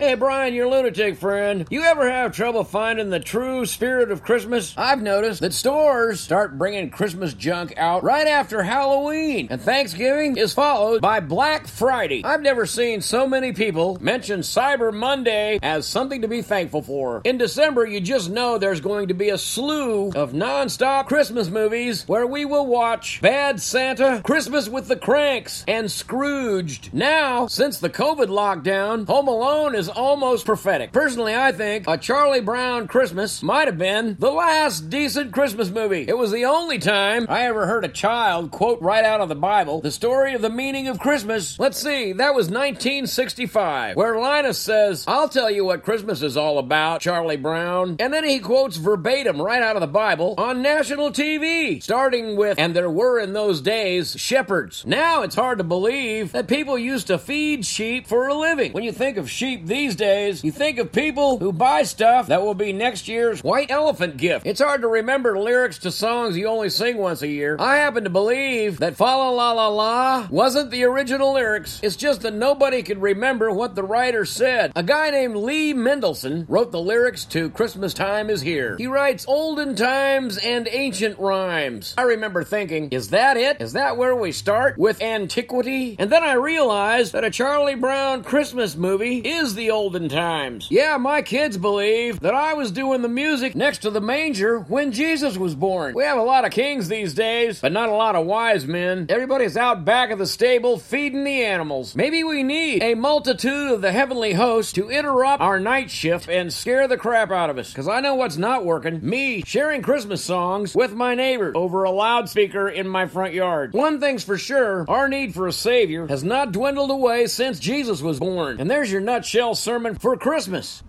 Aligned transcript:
Hey, 0.00 0.14
Brian, 0.14 0.54
your 0.54 0.68
lunatic 0.68 1.18
friend. 1.18 1.66
You 1.70 1.82
ever 1.82 2.08
have 2.08 2.30
trouble 2.30 2.62
finding 2.62 3.10
the 3.10 3.18
true 3.18 3.66
spirit 3.66 4.12
of 4.12 4.22
Christmas? 4.22 4.72
I've 4.76 5.02
noticed 5.02 5.40
that 5.40 5.52
stores 5.52 6.20
start 6.20 6.56
bringing 6.56 6.90
Christmas 6.90 7.34
junk 7.34 7.74
out 7.76 8.04
right 8.04 8.28
after 8.28 8.62
Halloween, 8.62 9.48
and 9.50 9.60
Thanksgiving 9.60 10.36
is 10.36 10.54
followed 10.54 11.02
by 11.02 11.18
Black 11.18 11.66
Friday. 11.66 12.22
I've 12.24 12.42
never 12.42 12.64
seen 12.64 13.00
so 13.00 13.26
many 13.26 13.52
people 13.52 13.98
mention 14.00 14.42
Cyber 14.42 14.94
Monday 14.94 15.58
as 15.64 15.84
something 15.84 16.22
to 16.22 16.28
be 16.28 16.42
thankful 16.42 16.82
for. 16.82 17.20
In 17.24 17.36
December, 17.36 17.84
you 17.84 18.00
just 18.00 18.30
know 18.30 18.56
there's 18.56 18.80
going 18.80 19.08
to 19.08 19.14
be 19.14 19.30
a 19.30 19.38
slew 19.38 20.12
of 20.12 20.32
non-stop 20.32 21.08
Christmas 21.08 21.50
movies 21.50 22.04
where 22.06 22.24
we 22.24 22.44
will 22.44 22.68
watch 22.68 23.20
Bad 23.20 23.60
Santa, 23.60 24.22
Christmas 24.24 24.68
with 24.68 24.86
the 24.86 24.94
Kranks, 24.94 25.64
and 25.66 25.90
Scrooged. 25.90 26.94
Now, 26.94 27.48
since 27.48 27.78
the 27.78 27.90
COVID 27.90 28.28
lockdown, 28.28 29.04
Home 29.08 29.26
Alone 29.26 29.74
is 29.74 29.87
almost 29.88 30.46
prophetic. 30.46 30.92
Personally, 30.92 31.34
I 31.34 31.52
think 31.52 31.86
A 31.86 31.96
Charlie 31.96 32.40
Brown 32.40 32.88
Christmas 32.88 33.42
might 33.42 33.68
have 33.68 33.78
been 33.78 34.16
the 34.18 34.30
last 34.30 34.90
decent 34.90 35.32
Christmas 35.32 35.70
movie. 35.70 36.04
It 36.08 36.16
was 36.16 36.30
the 36.30 36.44
only 36.44 36.78
time 36.78 37.26
I 37.28 37.46
ever 37.46 37.66
heard 37.66 37.84
a 37.84 37.88
child 37.88 38.50
quote 38.50 38.80
right 38.80 39.04
out 39.04 39.20
of 39.20 39.28
the 39.28 39.34
Bible 39.34 39.80
the 39.80 39.90
story 39.90 40.34
of 40.34 40.42
the 40.42 40.50
meaning 40.50 40.88
of 40.88 40.98
Christmas. 40.98 41.58
Let's 41.58 41.80
see, 41.80 42.12
that 42.12 42.34
was 42.34 42.50
1965, 42.50 43.96
where 43.96 44.18
Linus 44.18 44.58
says, 44.58 45.04
I'll 45.06 45.28
tell 45.28 45.50
you 45.50 45.64
what 45.64 45.82
Christmas 45.82 46.22
is 46.22 46.36
all 46.36 46.58
about, 46.58 47.00
Charlie 47.00 47.36
Brown. 47.36 47.96
And 47.98 48.12
then 48.12 48.24
he 48.24 48.38
quotes 48.38 48.76
verbatim 48.76 49.40
right 49.40 49.62
out 49.62 49.76
of 49.76 49.80
the 49.80 49.86
Bible 49.86 50.34
on 50.38 50.62
national 50.62 51.10
TV, 51.10 51.82
starting 51.82 52.36
with, 52.36 52.58
and 52.58 52.74
there 52.74 52.90
were 52.90 53.18
in 53.18 53.32
those 53.32 53.60
days 53.60 54.16
shepherds. 54.18 54.84
Now 54.86 55.22
it's 55.22 55.34
hard 55.34 55.58
to 55.58 55.64
believe 55.64 56.32
that 56.32 56.48
people 56.48 56.78
used 56.78 57.06
to 57.08 57.18
feed 57.18 57.64
sheep 57.64 58.06
for 58.06 58.28
a 58.28 58.34
living. 58.34 58.72
When 58.72 58.84
you 58.84 58.92
think 58.92 59.16
of 59.16 59.30
sheep 59.30 59.66
these 59.66 59.77
days, 59.86 60.42
you 60.42 60.50
think 60.50 60.78
of 60.78 60.92
people 60.92 61.38
who 61.38 61.52
buy 61.52 61.82
stuff 61.84 62.26
that 62.26 62.42
will 62.42 62.54
be 62.54 62.72
next 62.72 63.06
year's 63.06 63.44
white 63.44 63.70
elephant 63.70 64.16
gift. 64.16 64.46
It's 64.46 64.60
hard 64.60 64.80
to 64.82 64.88
remember 64.88 65.38
lyrics 65.38 65.78
to 65.78 65.92
songs 65.92 66.36
you 66.36 66.46
only 66.46 66.70
sing 66.70 66.98
once 66.98 67.22
a 67.22 67.28
year. 67.28 67.56
I 67.58 67.76
happen 67.76 68.04
to 68.04 68.10
believe 68.10 68.78
that 68.78 68.96
Fa 68.96 69.04
La 69.04 69.30
La 69.30 69.52
La 69.52 69.68
La 69.68 70.28
wasn't 70.30 70.70
the 70.70 70.84
original 70.84 71.34
lyrics. 71.34 71.80
It's 71.82 71.96
just 71.96 72.22
that 72.22 72.34
nobody 72.34 72.82
could 72.82 73.00
remember 73.00 73.50
what 73.50 73.74
the 73.74 73.84
writer 73.84 74.24
said. 74.24 74.72
A 74.74 74.82
guy 74.82 75.10
named 75.10 75.36
Lee 75.36 75.74
Mendelson 75.74 76.44
wrote 76.48 76.72
the 76.72 76.80
lyrics 76.80 77.24
to 77.26 77.50
Christmas 77.50 77.94
Time 77.94 78.30
is 78.30 78.40
Here. 78.40 78.76
He 78.76 78.86
writes 78.86 79.26
olden 79.28 79.76
times 79.76 80.38
and 80.38 80.68
ancient 80.70 81.18
rhymes. 81.18 81.94
I 81.96 82.02
remember 82.02 82.42
thinking, 82.42 82.88
is 82.90 83.10
that 83.10 83.36
it? 83.36 83.60
Is 83.60 83.74
that 83.74 83.96
where 83.96 84.16
we 84.16 84.32
start 84.32 84.76
with 84.76 85.00
antiquity? 85.02 85.96
And 85.98 86.10
then 86.10 86.24
I 86.24 86.34
realized 86.34 87.12
that 87.12 87.24
a 87.24 87.30
Charlie 87.30 87.74
Brown 87.74 88.24
Christmas 88.24 88.76
movie 88.76 89.18
is 89.18 89.54
olden 89.70 90.08
times. 90.08 90.68
Yeah, 90.70 90.96
my 90.96 91.22
kids 91.22 91.56
believe 91.56 92.20
that 92.20 92.34
I 92.34 92.54
was 92.54 92.70
doing 92.70 93.02
the 93.02 93.08
music 93.08 93.54
next 93.54 93.78
to 93.78 93.90
the 93.90 94.00
manger 94.00 94.60
when 94.60 94.92
Jesus 94.92 95.36
was 95.36 95.54
born. 95.54 95.94
We 95.94 96.04
have 96.04 96.18
a 96.18 96.22
lot 96.22 96.44
of 96.44 96.50
kings 96.52 96.88
these 96.88 97.14
days, 97.14 97.60
but 97.60 97.72
not 97.72 97.88
a 97.88 97.94
lot 97.94 98.16
of 98.16 98.26
wise 98.26 98.66
men. 98.66 99.06
Everybody's 99.08 99.56
out 99.56 99.84
back 99.84 100.10
of 100.10 100.18
the 100.18 100.26
stable 100.26 100.78
feeding 100.78 101.24
the 101.24 101.44
animals. 101.44 101.94
Maybe 101.94 102.24
we 102.24 102.42
need 102.42 102.82
a 102.82 102.94
multitude 102.94 103.72
of 103.72 103.80
the 103.80 103.92
heavenly 103.92 104.32
host 104.32 104.74
to 104.74 104.90
interrupt 104.90 105.42
our 105.42 105.60
night 105.60 105.90
shift 105.90 106.28
and 106.28 106.52
scare 106.52 106.88
the 106.88 106.96
crap 106.96 107.30
out 107.30 107.50
of 107.50 107.58
us. 107.58 107.70
Because 107.70 107.88
I 107.88 108.00
know 108.00 108.14
what's 108.14 108.36
not 108.36 108.64
working. 108.64 109.00
Me 109.02 109.42
sharing 109.44 109.82
Christmas 109.82 110.24
songs 110.24 110.74
with 110.74 110.92
my 110.92 111.14
neighbor 111.14 111.52
over 111.54 111.84
a 111.84 111.90
loudspeaker 111.90 112.68
in 112.68 112.88
my 112.88 113.06
front 113.06 113.34
yard. 113.34 113.72
One 113.72 114.00
thing's 114.00 114.24
for 114.24 114.38
sure, 114.38 114.84
our 114.88 115.08
need 115.08 115.34
for 115.34 115.46
a 115.46 115.52
savior 115.52 116.06
has 116.06 116.24
not 116.24 116.52
dwindled 116.52 116.90
away 116.90 117.26
since 117.26 117.58
Jesus 117.58 118.02
was 118.02 118.18
born. 118.18 118.60
And 118.60 118.70
there's 118.70 118.90
your 118.90 119.00
nutshell 119.00 119.54
sermon 119.58 119.94
for 119.96 120.16
Christmas. 120.16 120.82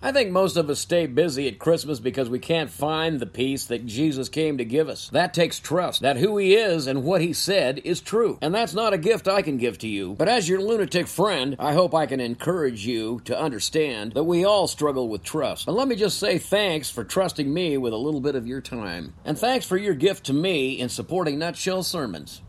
I 0.00 0.12
think 0.12 0.30
most 0.30 0.56
of 0.56 0.70
us 0.70 0.78
stay 0.78 1.06
busy 1.06 1.48
at 1.48 1.58
Christmas 1.58 1.98
because 1.98 2.30
we 2.30 2.38
can't 2.38 2.70
find 2.70 3.18
the 3.18 3.26
peace 3.26 3.64
that 3.64 3.84
Jesus 3.84 4.28
came 4.28 4.58
to 4.58 4.64
give 4.64 4.88
us. 4.88 5.08
That 5.08 5.34
takes 5.34 5.58
trust 5.58 6.02
that 6.02 6.16
who 6.16 6.38
He 6.38 6.54
is 6.54 6.86
and 6.86 7.02
what 7.02 7.20
He 7.20 7.32
said 7.32 7.80
is 7.82 8.00
true. 8.00 8.38
And 8.40 8.54
that's 8.54 8.74
not 8.74 8.92
a 8.92 8.98
gift 8.98 9.26
I 9.26 9.42
can 9.42 9.56
give 9.56 9.78
to 9.78 9.88
you. 9.88 10.14
But 10.14 10.28
as 10.28 10.48
your 10.48 10.60
lunatic 10.60 11.08
friend, 11.08 11.56
I 11.58 11.72
hope 11.72 11.96
I 11.96 12.06
can 12.06 12.20
encourage 12.20 12.86
you 12.86 13.20
to 13.24 13.36
understand 13.36 14.12
that 14.12 14.22
we 14.22 14.44
all 14.44 14.68
struggle 14.68 15.08
with 15.08 15.24
trust. 15.24 15.66
And 15.66 15.76
let 15.76 15.88
me 15.88 15.96
just 15.96 16.20
say 16.20 16.38
thanks 16.38 16.90
for 16.90 17.02
trusting 17.02 17.52
me 17.52 17.76
with 17.76 17.92
a 17.92 17.96
little 17.96 18.20
bit 18.20 18.36
of 18.36 18.46
your 18.46 18.60
time. 18.60 19.14
And 19.24 19.36
thanks 19.36 19.66
for 19.66 19.76
your 19.76 19.94
gift 19.94 20.26
to 20.26 20.32
me 20.32 20.78
in 20.78 20.90
supporting 20.90 21.40
Nutshell 21.40 21.82
Sermons. 21.82 22.40